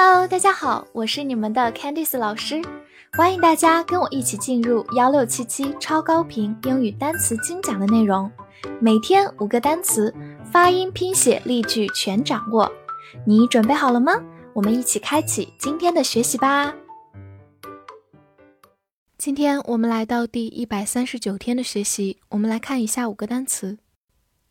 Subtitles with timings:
[0.00, 2.62] Hello，大家好，我是你们的 Candice 老师，
[3.14, 8.30] 欢迎大家跟我一起进入幺六七七超高频英语单词精讲的内容，
[8.80, 10.14] 每天五个单词，
[10.52, 12.70] 发音、拼写、例句全掌握，
[13.26, 14.12] 你准备好了吗？
[14.52, 16.72] 我们一起开启今天的学习吧。
[19.16, 23.78] 今天我们来到第一百三十九天的学习，我们来看一下五个单词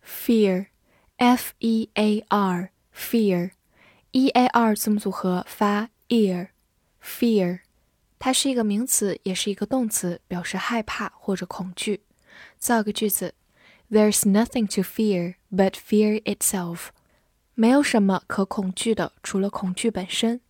[0.05, 3.51] ：fear，f e a r，fear。
[4.16, 7.60] e a r 字母组合发 ear，fear，
[8.18, 12.02] 它是一个名词，也是一个动词，表示害怕或者恐惧。
[12.58, 13.34] 造个句子：
[13.90, 16.88] There's nothing to fear but fear itself。
[17.54, 20.40] 没有什么可恐惧的，除了恐惧本身。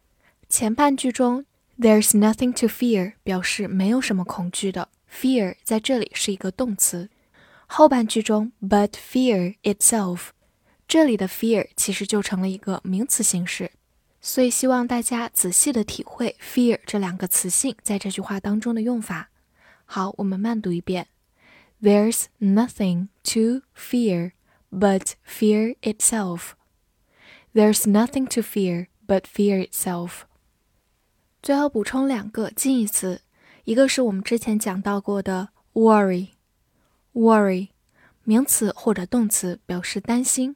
[0.48, 1.44] 前半句中，
[1.78, 7.08] There's nothing to fear 表示没有什么恐惧的，fear 在这里是一个动词。
[7.66, 10.28] 后半句中，but fear itself。
[10.87, 13.71] 这里的 fear 其实就成了一个名词形式，
[14.21, 19.29] 所以希望大家仔细的体会 fear 这两个词性在这句话当中的用法。
[19.83, 21.07] 好，我们慢读一遍
[21.81, 24.31] ：There's nothing to fear
[24.71, 26.51] but fear itself.
[27.53, 30.21] There's nothing to fear but fear itself.
[31.43, 33.21] 最后补充两个近义词，
[33.65, 37.69] 一个是我们之前讲到过的 worry，worry，
[38.23, 40.55] 名词或者动词，表示担心。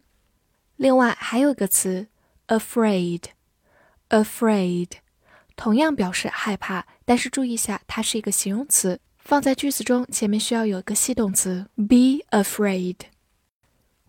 [0.82, 2.08] 另外还有一个词
[2.48, 4.90] ，afraid，afraid，
[5.56, 12.96] 同样表示害怕，但是注意一下，它是一个形容词，放在句子中前面需要有一个系动词，be afraid。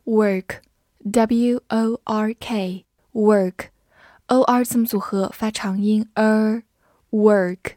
[0.07, 7.75] work，w o r k，work，o r 字母组合发长音 er，work，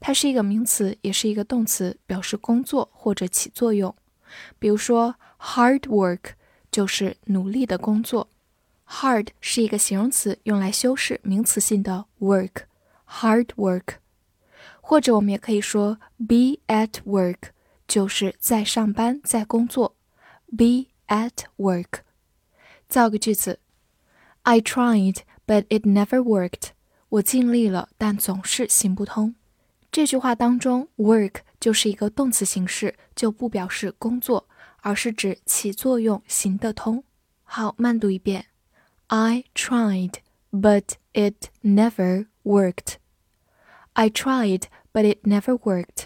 [0.00, 3.94] 它是一个名词，也是一个动词，表示工作或者起作用。
[4.58, 6.30] 比如说 hard work。
[6.76, 8.28] 就是努力的工作
[8.86, 13.94] ，hard 是一个形容词，用来修饰名词性的 work，hard work，
[14.82, 17.38] 或者我们也可以说 be at work，
[17.88, 19.96] 就是在上班，在工作
[20.54, 22.00] ，be at work。
[22.90, 23.58] 造个句子
[24.42, 26.72] ，I tried but it never worked。
[27.08, 29.34] 我尽力了，但总是行不通。
[29.90, 34.46] 这句话当中，work 就是一个动词形式，就不表示工作。
[34.86, 37.02] 而是指起作用、行得通。
[37.42, 38.46] 好，慢读一遍。
[39.08, 40.12] I tried,
[40.52, 42.94] but it never worked.
[43.94, 46.04] I tried, but it never worked.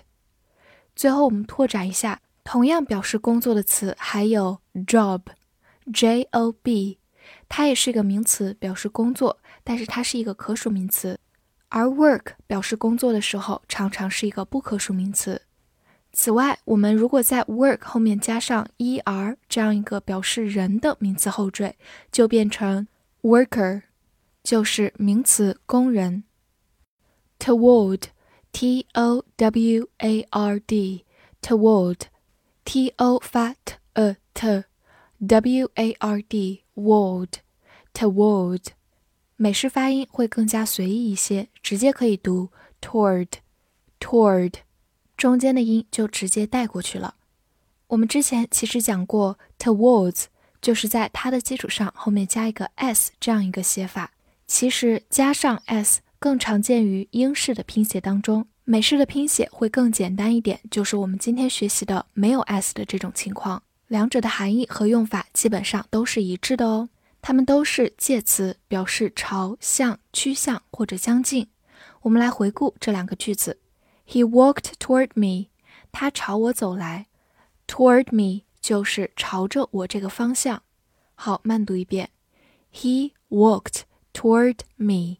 [0.97, 5.25] 最后，我们拓展一下，同样表示工作的词还有 job,
[5.93, 7.01] J-O-B，
[7.51, 11.21] 它也是一个名词，表示工作，但是它是一个可数名词。
[11.69, 15.43] 而 work 表示工作的时候，常常是一个不可数名词。
[16.18, 21.76] 此外，我们如果在 work 后面加上 er 这样一个表示人的名词后缀，
[22.10, 22.88] 就变成
[23.22, 23.82] worker，
[24.42, 26.24] 就是名词工人。
[27.38, 38.68] toward，t o w a r d，toward，t o 发 t a t，w a r d，ward，toward，
[39.36, 42.52] 美式发音会更加随意一些，直接可以读
[42.82, 44.54] toward，toward。
[45.21, 47.15] 中间的音就直接带过去了。
[47.89, 50.25] 我们之前其实讲过，towards
[50.63, 54.13] 就是在它的基础上后面加一个 s 这样一个写法。
[54.47, 63.63] 其实加上 s 更常见于英式的拼写当中，美式的拼写会更简单一点，就是我们今天学习的没有 s 的这种情况。
[63.89, 66.89] 两者的含义和用法基本上都是一致的哦。
[67.21, 71.47] 它们都是介词，表示朝向、趋向或者将近。
[72.01, 73.59] 我们来回顾这两个句子。
[74.10, 75.48] He walked toward me，
[75.92, 77.08] 他朝我走来。
[77.68, 80.62] Toward me 就是朝着我这个方向。
[81.16, 82.10] 好，慢读一遍。
[82.74, 83.82] He walked
[84.14, 85.18] toward me.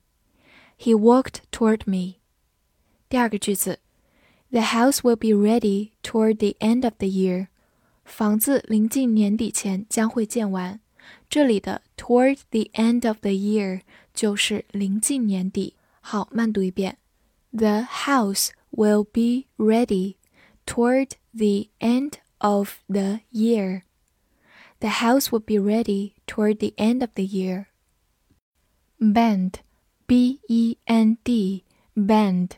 [0.78, 2.16] He walked toward me.
[3.10, 3.80] 第二个句子，
[4.52, 7.48] The house will be ready toward the end of the year.
[8.04, 10.80] 房子临近年底前将会建完。
[11.30, 13.82] 这里的 toward the end of the year
[14.14, 15.76] 就是临近年底。
[16.02, 16.98] 好，慢读一遍。
[17.52, 20.16] The house will be ready
[20.66, 23.84] toward the end of the year.
[24.80, 27.68] The house will be ready toward the end of the year.
[29.00, 29.56] Bend,
[30.06, 31.64] b e n d,
[31.96, 32.52] bend，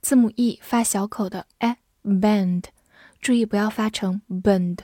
[0.00, 2.64] 字母 e 发小口的 e，bend，
[3.20, 4.78] 注意不要发成 bend。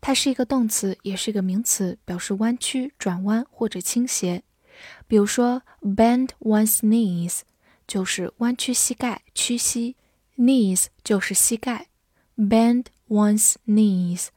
[0.00, 4.42] 它是一个动词，也是一个名词，表示弯曲、转弯或者倾斜。
[5.06, 7.40] 比如说，bend one's knees
[7.86, 9.96] 就是弯曲膝盖、屈膝。
[10.36, 11.88] Knees 就是膝盖，
[12.36, 14.28] bend one's knees。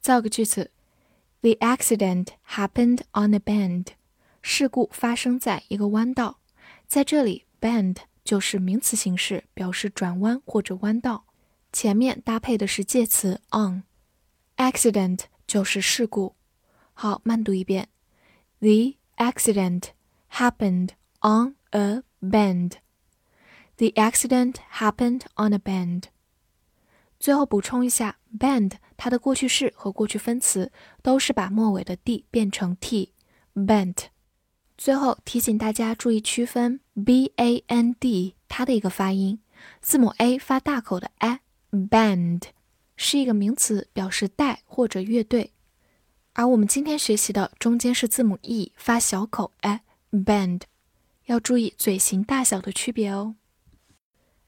[0.00, 0.70] 造个句子：
[1.40, 3.86] The accident happened on a bend。
[4.42, 6.38] 事故发生在一个弯道。
[6.86, 11.24] 在这里，bend 就是名词形式，表示转弯或者弯道，
[11.72, 16.36] 前面搭配的是介词 on。accident 就是事故。
[16.94, 17.88] 好，慢读一遍：
[18.60, 19.88] The accident
[20.30, 20.90] happened
[21.22, 22.77] on a bend.
[23.77, 26.03] The accident happened on a bend.
[27.19, 30.71] 最后补充一下，bend 它的过去式和过去分词
[31.01, 34.05] 都是把末尾的 d 变成 t，bent。
[34.77, 39.39] 最后提醒大家注意区分 b a n d 它的一个发音，
[39.81, 42.43] 字母 a 发大口的 a，band
[42.97, 45.51] 是一个名词，表示带或者乐队。
[46.33, 50.61] 而我们今天学习的中间是字母 e 发小口 a，band
[51.26, 53.34] 要注意嘴型大小的区别哦。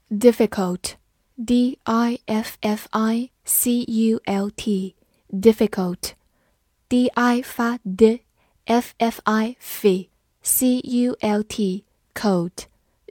[0.09, 10.81] difficult，d i f f i c u l t，difficult，d i 发 d，f f i f。c
[10.81, 12.65] u l t coat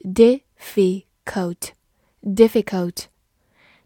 [0.03, 1.71] difficult
[2.23, 3.03] difficult，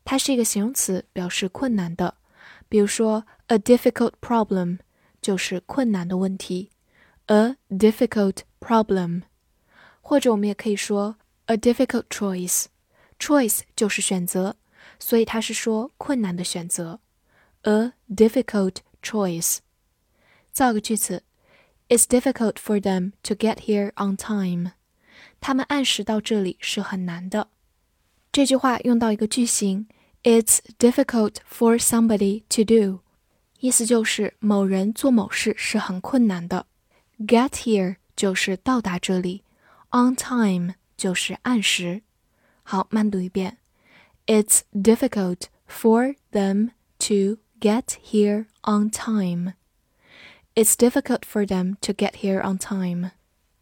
[0.06, 2.16] 它是一个形容词，表示困难的。
[2.70, 4.80] 比如说，a difficult problem
[5.22, 6.70] 就是困难的问题，
[7.26, 9.24] a difficult problem。
[10.02, 14.56] 或者我们也可以说 a difficult choice，choice 就是选择，
[15.00, 17.00] 所以它是说困难的选择，
[17.62, 19.58] a difficult choice。
[20.52, 21.24] 造个句子。
[21.90, 24.72] It's difficult for them to get here on time.
[25.42, 27.50] 他们按时到这里是很难的。
[28.32, 29.88] 这句话用到一个句型，
[30.24, 33.02] It's difficult for somebody to do，
[33.60, 36.66] 意思就是某人做某事是很困难的。
[37.20, 39.44] Get here 就是到达这里
[39.91, 42.03] ，on time 就是按时。
[42.63, 43.59] 好，慢读一遍。
[44.27, 49.55] It's difficult for them to get here on time.
[50.55, 53.13] It's difficult for them to get here on time。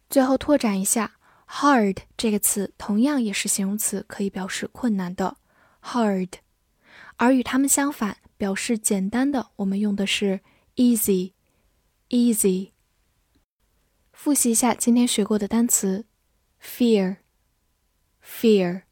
[0.09, 1.13] 最后拓展一下
[1.47, 5.37] ，hard 这个词同样也是形容词，可以表示困难的
[5.83, 6.29] hard。
[7.15, 10.41] 而与它们相反，表示简单的，我们用的是
[10.75, 11.33] easy。
[12.09, 12.71] easy。
[14.11, 16.05] 复习一下今天学过的单词
[16.60, 18.82] ：fear。fear，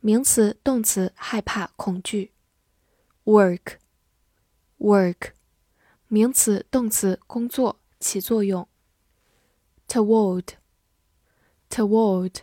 [0.00, 2.32] 名词、动词，害怕、恐惧。
[3.24, 5.32] work。work。
[6.06, 8.68] 名词、动词，工作，起作用。
[9.88, 12.34] toward，toward，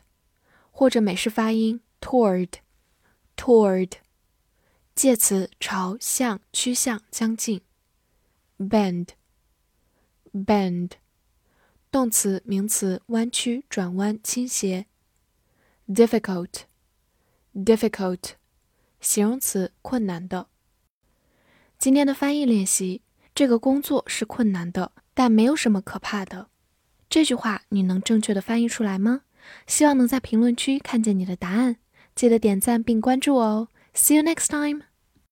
[0.72, 3.92] 或者美式发音 toward，toward，
[4.96, 7.62] 介词，朝向、趋向、将近。
[8.58, 9.06] bend，bend，
[11.91, 14.87] 动词、名词，弯曲、转弯、倾斜。
[15.89, 18.35] difficult，difficult，
[19.01, 20.47] 形容词，困难的。
[21.79, 23.03] 今天的翻译练习。
[23.33, 26.49] 这个工作是困难的，但没有什么可怕的。
[27.09, 29.23] 这句话你能正确的翻译出来吗？
[29.67, 31.77] 希望能在评论区看见你的答案。
[32.15, 33.69] 记得点赞并关注我哦。
[33.95, 34.90] See you next time.